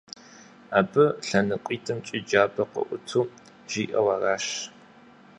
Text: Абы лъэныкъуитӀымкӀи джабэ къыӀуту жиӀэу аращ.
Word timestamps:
Абы 0.79 1.05
лъэныкъуитӀымкӀи 1.27 2.17
джабэ 2.27 2.63
къыӀуту 2.71 3.23
жиӀэу 3.69 4.07
аращ. 4.15 4.45